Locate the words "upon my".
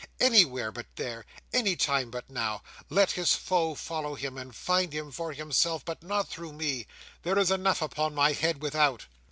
7.83-8.31